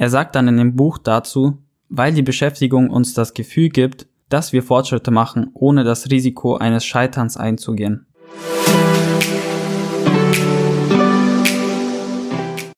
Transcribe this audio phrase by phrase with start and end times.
[0.00, 1.58] Er sagt dann in dem Buch dazu,
[1.90, 6.86] weil die Beschäftigung uns das Gefühl gibt, dass wir Fortschritte machen, ohne das Risiko eines
[6.86, 8.06] Scheiterns einzugehen.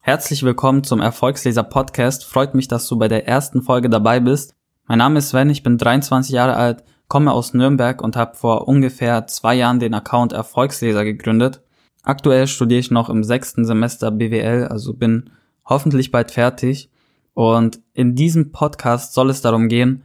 [0.00, 2.24] Herzlich willkommen zum Erfolgsleser Podcast.
[2.24, 4.56] Freut mich, dass du bei der ersten Folge dabei bist.
[4.88, 8.66] Mein Name ist Sven, ich bin 23 Jahre alt, komme aus Nürnberg und habe vor
[8.66, 11.62] ungefähr zwei Jahren den Account Erfolgsleser gegründet.
[12.02, 15.30] Aktuell studiere ich noch im sechsten Semester BWL, also bin
[15.64, 16.88] hoffentlich bald fertig.
[17.34, 20.04] Und in diesem Podcast soll es darum gehen,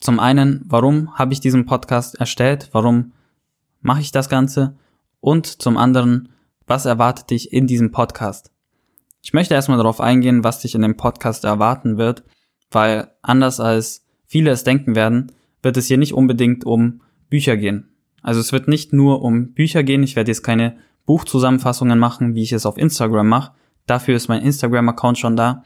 [0.00, 3.12] zum einen, warum habe ich diesen Podcast erstellt, warum
[3.80, 4.76] mache ich das Ganze
[5.20, 6.28] und zum anderen,
[6.66, 8.52] was erwartet dich in diesem Podcast.
[9.22, 12.22] Ich möchte erstmal darauf eingehen, was dich in dem Podcast erwarten wird,
[12.70, 15.32] weil anders als viele es denken werden,
[15.62, 17.90] wird es hier nicht unbedingt um Bücher gehen.
[18.22, 20.76] Also es wird nicht nur um Bücher gehen, ich werde jetzt keine
[21.06, 23.52] Buchzusammenfassungen machen, wie ich es auf Instagram mache.
[23.86, 25.64] Dafür ist mein Instagram-Account schon da.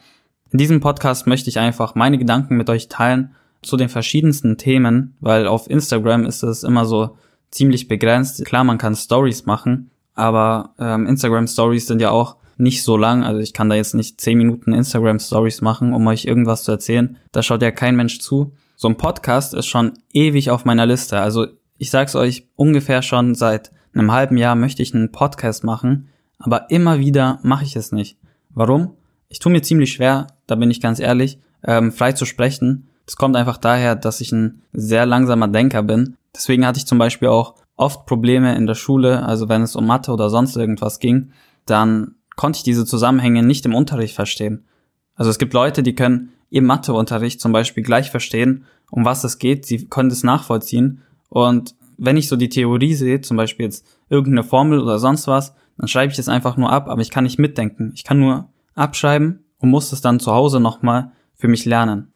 [0.53, 5.17] In diesem Podcast möchte ich einfach meine Gedanken mit euch teilen zu den verschiedensten Themen,
[5.21, 7.17] weil auf Instagram ist es immer so
[7.51, 8.45] ziemlich begrenzt.
[8.45, 13.25] Klar, man kann Stories machen, aber ähm, Instagram Stories sind ja auch nicht so lang.
[13.25, 16.73] Also ich kann da jetzt nicht 10 Minuten Instagram Stories machen, um euch irgendwas zu
[16.73, 17.17] erzählen.
[17.33, 18.53] Da schaut ja kein Mensch zu.
[18.77, 21.19] So ein Podcast ist schon ewig auf meiner Liste.
[21.19, 21.47] Also
[21.79, 26.71] ich sag's euch ungefähr schon seit einem halben Jahr möchte ich einen Podcast machen, aber
[26.71, 28.19] immer wieder mache ich es nicht.
[28.51, 28.97] Warum?
[29.33, 32.89] Ich tue mir ziemlich schwer, da bin ich ganz ehrlich, ähm, frei zu sprechen.
[33.07, 36.19] Das kommt einfach daher, dass ich ein sehr langsamer Denker bin.
[36.37, 39.87] Deswegen hatte ich zum Beispiel auch oft Probleme in der Schule, also wenn es um
[39.87, 41.33] Mathe oder sonst irgendwas ging,
[41.65, 44.67] dann konnte ich diese Zusammenhänge nicht im Unterricht verstehen.
[45.15, 49.39] Also es gibt Leute, die können im Matheunterricht zum Beispiel gleich verstehen, um was es
[49.39, 53.87] geht, sie können das nachvollziehen und wenn ich so die Theorie sehe, zum Beispiel jetzt
[54.11, 57.25] irgendeine Formel oder sonst was, dann schreibe ich es einfach nur ab, aber ich kann
[57.25, 57.93] nicht mitdenken.
[57.95, 62.13] Ich kann nur abschreiben und muss es dann zu Hause nochmal für mich lernen.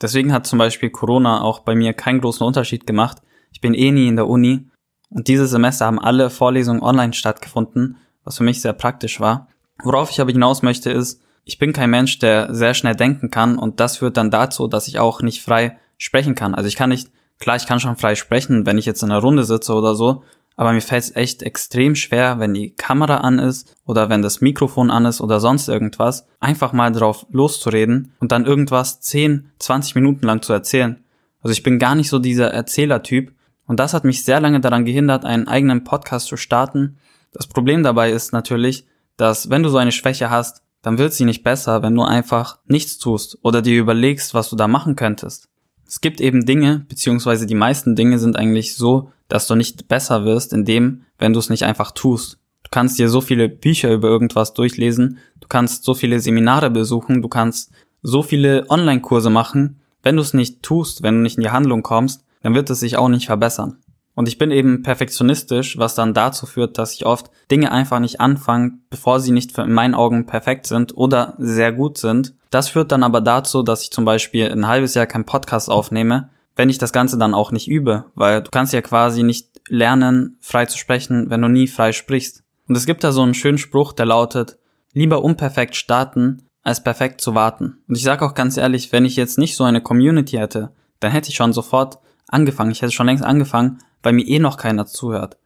[0.00, 3.18] Deswegen hat zum Beispiel Corona auch bei mir keinen großen Unterschied gemacht.
[3.52, 4.68] Ich bin eh nie in der Uni
[5.10, 9.48] und dieses Semester haben alle Vorlesungen online stattgefunden, was für mich sehr praktisch war.
[9.82, 13.58] Worauf ich aber hinaus möchte ist, ich bin kein Mensch, der sehr schnell denken kann
[13.58, 16.54] und das führt dann dazu, dass ich auch nicht frei sprechen kann.
[16.54, 19.20] Also ich kann nicht Klar, ich kann schon frei sprechen, wenn ich jetzt in einer
[19.20, 20.24] Runde sitze oder so,
[20.58, 24.40] aber mir fällt es echt extrem schwer, wenn die Kamera an ist oder wenn das
[24.40, 29.94] Mikrofon an ist oder sonst irgendwas, einfach mal drauf loszureden und dann irgendwas 10, 20
[29.94, 31.04] Minuten lang zu erzählen.
[31.42, 33.32] Also ich bin gar nicht so dieser Erzählertyp
[33.68, 36.98] und das hat mich sehr lange daran gehindert, einen eigenen Podcast zu starten.
[37.32, 38.84] Das Problem dabei ist natürlich,
[39.16, 42.58] dass wenn du so eine Schwäche hast, dann wird sie nicht besser, wenn du einfach
[42.66, 45.48] nichts tust oder dir überlegst, was du da machen könntest.
[45.88, 50.26] Es gibt eben Dinge, beziehungsweise die meisten Dinge sind eigentlich so, dass du nicht besser
[50.26, 52.38] wirst, indem, wenn du es nicht einfach tust.
[52.62, 57.22] Du kannst dir so viele Bücher über irgendwas durchlesen, du kannst so viele Seminare besuchen,
[57.22, 57.72] du kannst
[58.02, 59.80] so viele Online-Kurse machen.
[60.02, 62.80] Wenn du es nicht tust, wenn du nicht in die Handlung kommst, dann wird es
[62.80, 63.78] sich auch nicht verbessern.
[64.18, 68.20] Und ich bin eben perfektionistisch, was dann dazu führt, dass ich oft Dinge einfach nicht
[68.20, 72.34] anfange, bevor sie nicht in meinen Augen perfekt sind oder sehr gut sind.
[72.50, 76.30] Das führt dann aber dazu, dass ich zum Beispiel ein halbes Jahr keinen Podcast aufnehme,
[76.56, 80.36] wenn ich das Ganze dann auch nicht übe, weil du kannst ja quasi nicht lernen,
[80.40, 82.42] frei zu sprechen, wenn du nie frei sprichst.
[82.66, 84.58] Und es gibt da so einen schönen Spruch, der lautet,
[84.94, 87.84] lieber unperfekt starten, als perfekt zu warten.
[87.86, 91.12] Und ich sage auch ganz ehrlich, wenn ich jetzt nicht so eine Community hätte, dann
[91.12, 92.72] hätte ich schon sofort angefangen.
[92.72, 95.38] Ich hätte schon längst angefangen, weil mir eh noch keiner zuhört.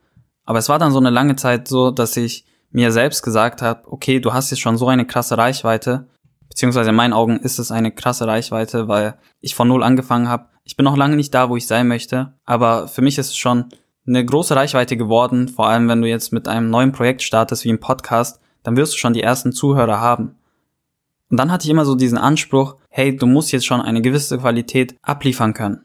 [0.45, 3.91] Aber es war dann so eine lange Zeit so, dass ich mir selbst gesagt habe,
[3.91, 6.09] okay, du hast jetzt schon so eine krasse Reichweite,
[6.49, 10.47] beziehungsweise in meinen Augen ist es eine krasse Reichweite, weil ich von null angefangen habe.
[10.65, 13.37] Ich bin noch lange nicht da, wo ich sein möchte, aber für mich ist es
[13.37, 13.67] schon
[14.07, 17.71] eine große Reichweite geworden, vor allem wenn du jetzt mit einem neuen Projekt startest wie
[17.71, 20.37] ein Podcast, dann wirst du schon die ersten Zuhörer haben.
[21.31, 24.39] Und dann hatte ich immer so diesen Anspruch, hey, du musst jetzt schon eine gewisse
[24.39, 25.85] Qualität abliefern können.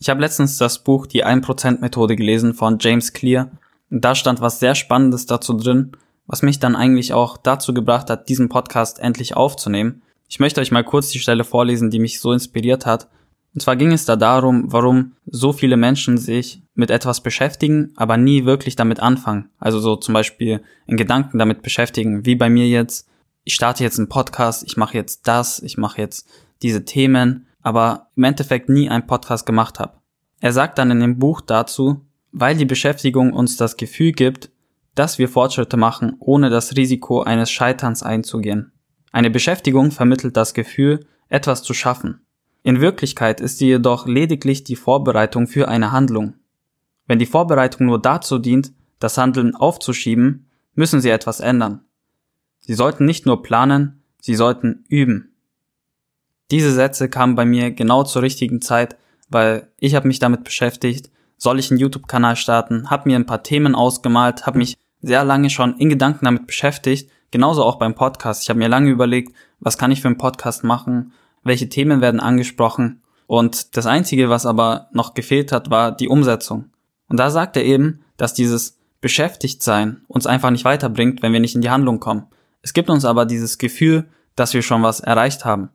[0.00, 3.50] Ich habe letztens das Buch Die 1% Methode gelesen von James Clear
[3.90, 5.92] und da stand was sehr Spannendes dazu drin,
[6.28, 10.02] was mich dann eigentlich auch dazu gebracht hat, diesen Podcast endlich aufzunehmen.
[10.28, 13.08] Ich möchte euch mal kurz die Stelle vorlesen, die mich so inspiriert hat.
[13.54, 18.16] Und zwar ging es da darum, warum so viele Menschen sich mit etwas beschäftigen, aber
[18.16, 19.48] nie wirklich damit anfangen.
[19.58, 23.08] Also so zum Beispiel in Gedanken damit beschäftigen, wie bei mir jetzt.
[23.42, 26.28] Ich starte jetzt einen Podcast, ich mache jetzt das, ich mache jetzt
[26.62, 29.98] diese Themen aber im Endeffekt nie einen Podcast gemacht habe.
[30.40, 34.50] Er sagt dann in dem Buch dazu, weil die Beschäftigung uns das Gefühl gibt,
[34.94, 38.72] dass wir Fortschritte machen, ohne das Risiko eines Scheiterns einzugehen.
[39.12, 42.20] Eine Beschäftigung vermittelt das Gefühl, etwas zu schaffen.
[42.62, 46.34] In Wirklichkeit ist sie jedoch lediglich die Vorbereitung für eine Handlung.
[47.06, 51.80] Wenn die Vorbereitung nur dazu dient, das Handeln aufzuschieben, müssen sie etwas ändern.
[52.58, 55.34] Sie sollten nicht nur planen, sie sollten üben.
[56.50, 58.96] Diese Sätze kamen bei mir genau zur richtigen Zeit,
[59.28, 63.42] weil ich habe mich damit beschäftigt, soll ich einen YouTube-Kanal starten, habe mir ein paar
[63.42, 68.42] Themen ausgemalt, habe mich sehr lange schon in Gedanken damit beschäftigt, genauso auch beim Podcast.
[68.42, 71.12] Ich habe mir lange überlegt, was kann ich für einen Podcast machen,
[71.44, 76.70] welche Themen werden angesprochen und das Einzige, was aber noch gefehlt hat, war die Umsetzung.
[77.08, 81.54] Und da sagt er eben, dass dieses Beschäftigtsein uns einfach nicht weiterbringt, wenn wir nicht
[81.54, 82.26] in die Handlung kommen.
[82.62, 85.68] Es gibt uns aber dieses Gefühl, dass wir schon was erreicht haben.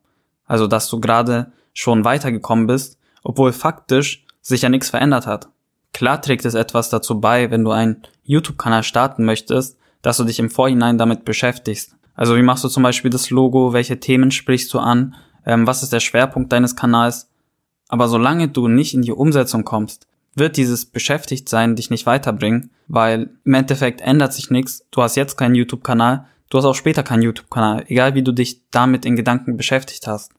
[0.45, 5.49] Also, dass du gerade schon weitergekommen bist, obwohl faktisch sich ja nichts verändert hat.
[5.93, 10.39] Klar trägt es etwas dazu bei, wenn du einen YouTube-Kanal starten möchtest, dass du dich
[10.39, 11.95] im Vorhinein damit beschäftigst.
[12.15, 15.83] Also wie machst du zum Beispiel das Logo, welche Themen sprichst du an, ähm, was
[15.83, 17.29] ist der Schwerpunkt deines Kanals.
[17.87, 23.29] Aber solange du nicht in die Umsetzung kommst, wird dieses Beschäftigtsein dich nicht weiterbringen, weil
[23.45, 24.85] im Endeffekt ändert sich nichts.
[24.89, 28.69] Du hast jetzt keinen YouTube-Kanal, du hast auch später keinen YouTube-Kanal, egal wie du dich
[28.69, 30.31] damit in Gedanken beschäftigt hast.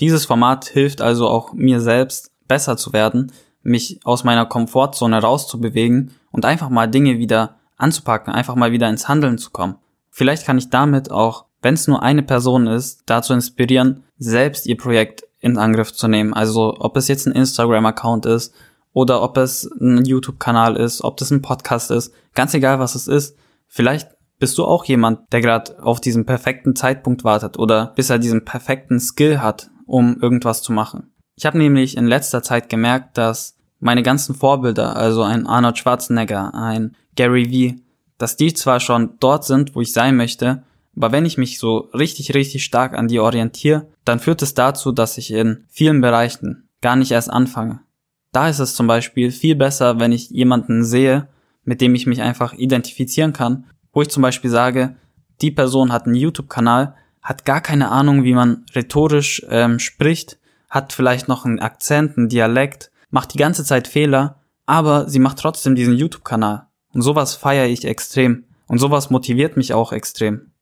[0.00, 3.30] Dieses Format hilft also auch mir selbst besser zu werden,
[3.62, 9.06] mich aus meiner Komfortzone rauszubewegen und einfach mal Dinge wieder anzupacken, einfach mal wieder ins
[9.06, 9.76] Handeln zu kommen.
[10.08, 14.78] Vielleicht kann ich damit auch, wenn es nur eine Person ist, dazu inspirieren, selbst ihr
[14.78, 16.32] Projekt in Angriff zu nehmen.
[16.32, 18.54] Also ob es jetzt ein Instagram-Account ist
[18.94, 23.08] oder ob es ein YouTube-Kanal ist, ob das ein Podcast ist, ganz egal was es
[23.08, 23.36] ist,
[23.68, 24.08] vielleicht
[24.40, 28.44] bist du auch jemand, der gerade auf diesen perfekten Zeitpunkt wartet oder bis er diesen
[28.44, 31.12] perfekten Skill hat, um irgendwas zu machen.
[31.36, 36.54] Ich habe nämlich in letzter Zeit gemerkt, dass meine ganzen Vorbilder, also ein Arnold Schwarzenegger,
[36.54, 37.76] ein Gary Vee,
[38.18, 40.62] dass die zwar schon dort sind, wo ich sein möchte,
[40.96, 44.92] aber wenn ich mich so richtig, richtig stark an die orientiere, dann führt es dazu,
[44.92, 47.80] dass ich in vielen Bereichen gar nicht erst anfange.
[48.32, 51.28] Da ist es zum Beispiel viel besser, wenn ich jemanden sehe,
[51.64, 54.96] mit dem ich mich einfach identifizieren kann, wo ich zum Beispiel sage,
[55.40, 60.38] die Person hat einen YouTube-Kanal, hat gar keine Ahnung, wie man rhetorisch ähm, spricht,
[60.68, 65.38] hat vielleicht noch einen Akzent, einen Dialekt, macht die ganze Zeit Fehler, aber sie macht
[65.38, 66.66] trotzdem diesen YouTube-Kanal.
[66.92, 68.44] Und sowas feiere ich extrem.
[68.66, 70.52] Und sowas motiviert mich auch extrem.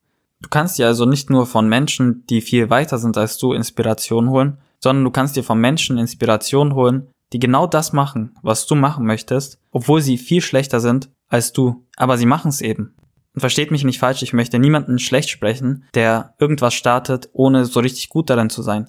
[0.41, 4.31] Du kannst dir also nicht nur von Menschen, die viel weiter sind als du, Inspiration
[4.31, 8.75] holen, sondern du kannst dir von Menschen Inspiration holen, die genau das machen, was du
[8.75, 11.85] machen möchtest, obwohl sie viel schlechter sind als du.
[11.97, 12.95] Aber sie machen es eben.
[13.39, 17.79] Und versteht mich nicht falsch, ich möchte niemanden schlecht sprechen, der irgendwas startet, ohne so
[17.79, 18.87] richtig gut darin zu sein.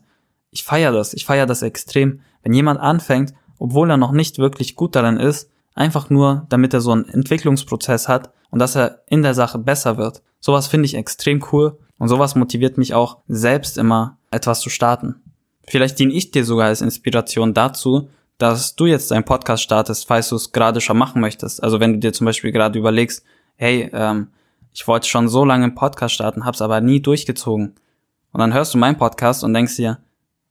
[0.50, 2.22] Ich feiere das, ich feiere das extrem.
[2.42, 6.81] Wenn jemand anfängt, obwohl er noch nicht wirklich gut darin ist, einfach nur, damit er
[6.81, 10.24] so einen Entwicklungsprozess hat und dass er in der Sache besser wird.
[10.40, 15.22] Sowas finde ich extrem cool und sowas motiviert mich auch selbst immer etwas zu starten.
[15.68, 18.10] Vielleicht diene ich dir sogar als Inspiration dazu,
[18.40, 21.62] dass du jetzt einen Podcast startest, falls du es gerade schon machen möchtest.
[21.62, 23.24] Also wenn du dir zum Beispiel gerade überlegst,
[23.56, 24.30] hey, ähm,
[24.74, 27.75] ich wollte schon so lange einen Podcast starten, hab's aber nie durchgezogen.
[28.31, 30.00] Und dann hörst du meinen Podcast und denkst dir,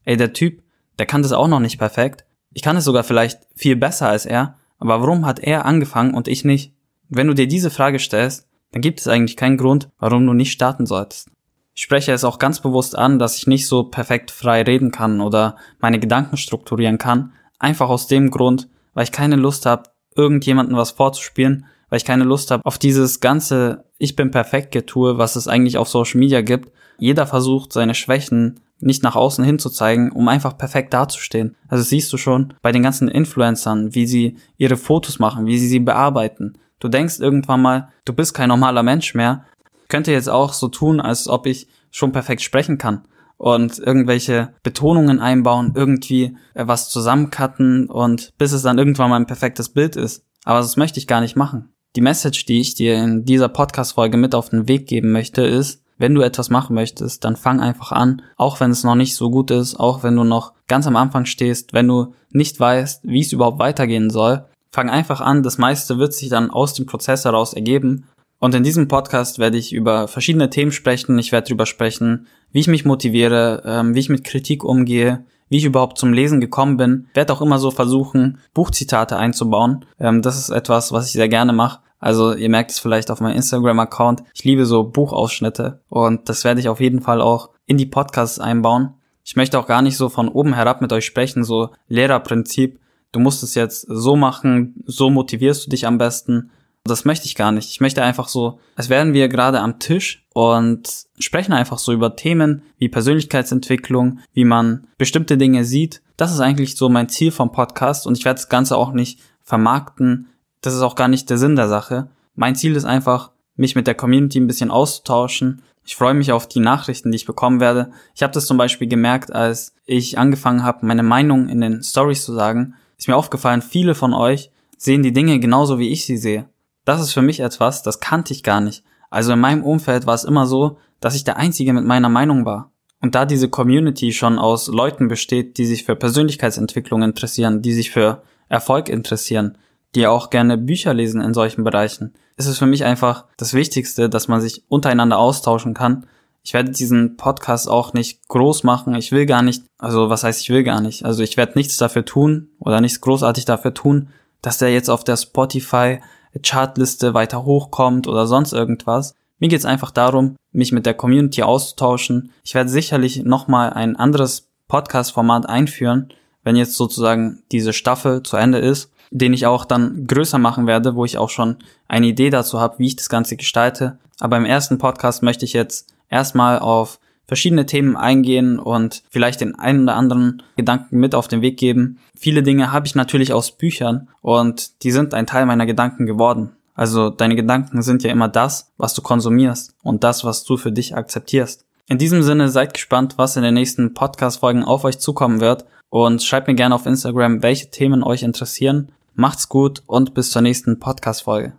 [0.04, 0.62] ey, der Typ,
[0.98, 2.24] der kann das auch noch nicht perfekt.
[2.52, 6.28] Ich kann es sogar vielleicht viel besser als er, aber warum hat er angefangen und
[6.28, 6.72] ich nicht?
[7.08, 10.52] Wenn du dir diese Frage stellst, dann gibt es eigentlich keinen Grund, warum du nicht
[10.52, 11.30] starten solltest.
[11.74, 15.20] Ich spreche es auch ganz bewusst an, dass ich nicht so perfekt frei reden kann
[15.20, 20.76] oder meine Gedanken strukturieren kann, Einfach aus dem Grund, weil ich keine Lust habe, irgendjemanden
[20.76, 25.36] was vorzuspielen, weil ich keine Lust habe auf dieses ganze Ich bin perfekt Getue, was
[25.36, 26.72] es eigentlich auf Social Media gibt.
[26.98, 31.56] Jeder versucht, seine Schwächen nicht nach außen hin zu zeigen, um einfach perfekt dazustehen.
[31.68, 35.68] Also siehst du schon bei den ganzen Influencern, wie sie ihre Fotos machen, wie sie
[35.68, 36.58] sie bearbeiten.
[36.78, 39.44] Du denkst irgendwann mal, du bist kein normaler Mensch mehr.
[39.88, 43.02] Könnte jetzt auch so tun, als ob ich schon perfekt sprechen kann
[43.36, 49.26] und irgendwelche Betonungen einbauen, irgendwie äh, was zusammencutten und bis es dann irgendwann mal ein
[49.26, 50.24] perfektes Bild ist.
[50.44, 51.72] Aber das möchte ich gar nicht machen.
[51.96, 55.82] Die Message, die ich dir in dieser Podcast-Folge mit auf den Weg geben möchte, ist,
[55.96, 59.30] wenn du etwas machen möchtest, dann fang einfach an, auch wenn es noch nicht so
[59.30, 63.20] gut ist, auch wenn du noch ganz am Anfang stehst, wenn du nicht weißt, wie
[63.20, 67.24] es überhaupt weitergehen soll, fang einfach an, das meiste wird sich dann aus dem Prozess
[67.24, 68.04] heraus ergeben
[68.38, 71.18] und in diesem Podcast werde ich über verschiedene Themen sprechen.
[71.18, 75.58] Ich werde darüber sprechen, wie ich mich motiviere, ähm, wie ich mit Kritik umgehe, wie
[75.58, 77.08] ich überhaupt zum Lesen gekommen bin.
[77.14, 79.84] Werde auch immer so versuchen, Buchzitate einzubauen.
[79.98, 81.80] Ähm, das ist etwas, was ich sehr gerne mache.
[82.00, 84.22] Also ihr merkt es vielleicht auf meinem Instagram-Account.
[84.32, 88.38] Ich liebe so Buchausschnitte und das werde ich auf jeden Fall auch in die Podcasts
[88.38, 88.94] einbauen.
[89.24, 92.80] Ich möchte auch gar nicht so von oben herab mit euch sprechen, so Lehrerprinzip.
[93.12, 96.50] Du musst es jetzt so machen, so motivierst du dich am besten
[96.88, 97.70] das möchte ich gar nicht.
[97.70, 102.16] Ich möchte einfach so, als wären wir gerade am Tisch und sprechen einfach so über
[102.16, 106.02] Themen wie Persönlichkeitsentwicklung, wie man bestimmte Dinge sieht.
[106.16, 109.20] Das ist eigentlich so mein Ziel vom Podcast und ich werde das Ganze auch nicht
[109.42, 110.28] vermarkten.
[110.60, 112.08] Das ist auch gar nicht der Sinn der Sache.
[112.34, 115.62] Mein Ziel ist einfach, mich mit der Community ein bisschen auszutauschen.
[115.84, 117.90] Ich freue mich auf die Nachrichten, die ich bekommen werde.
[118.14, 122.24] Ich habe das zum Beispiel gemerkt, als ich angefangen habe, meine Meinung in den Stories
[122.24, 122.74] zu sagen.
[122.98, 126.48] Ist mir aufgefallen, viele von euch sehen die Dinge genauso wie ich sie sehe.
[126.88, 128.82] Das ist für mich etwas, das kannte ich gar nicht.
[129.10, 132.46] Also in meinem Umfeld war es immer so, dass ich der Einzige mit meiner Meinung
[132.46, 132.72] war.
[133.02, 137.90] Und da diese Community schon aus Leuten besteht, die sich für Persönlichkeitsentwicklung interessieren, die sich
[137.90, 139.58] für Erfolg interessieren,
[139.94, 144.08] die auch gerne Bücher lesen in solchen Bereichen, ist es für mich einfach das Wichtigste,
[144.08, 146.06] dass man sich untereinander austauschen kann.
[146.42, 148.94] Ich werde diesen Podcast auch nicht groß machen.
[148.94, 151.04] Ich will gar nicht, also was heißt ich will gar nicht?
[151.04, 154.08] Also ich werde nichts dafür tun oder nichts großartig dafür tun,
[154.40, 155.98] dass der jetzt auf der Spotify
[156.42, 159.14] Chartliste weiter hochkommt oder sonst irgendwas.
[159.38, 162.32] Mir geht es einfach darum, mich mit der Community auszutauschen.
[162.42, 168.58] Ich werde sicherlich nochmal ein anderes Podcast-Format einführen, wenn jetzt sozusagen diese Staffel zu Ende
[168.58, 172.60] ist, den ich auch dann größer machen werde, wo ich auch schon eine Idee dazu
[172.60, 173.98] habe, wie ich das Ganze gestalte.
[174.20, 179.54] Aber im ersten Podcast möchte ich jetzt erstmal auf verschiedene Themen eingehen und vielleicht den
[179.54, 181.98] einen oder anderen Gedanken mit auf den Weg geben.
[182.16, 186.50] Viele Dinge habe ich natürlich aus Büchern und die sind ein Teil meiner Gedanken geworden.
[186.74, 190.72] Also deine Gedanken sind ja immer das, was du konsumierst und das, was du für
[190.72, 191.64] dich akzeptierst.
[191.86, 196.22] In diesem Sinne seid gespannt, was in den nächsten Podcast-Folgen auf euch zukommen wird und
[196.22, 198.92] schreibt mir gerne auf Instagram, welche Themen euch interessieren.
[199.14, 201.54] Macht's gut und bis zur nächsten Podcast-Folge.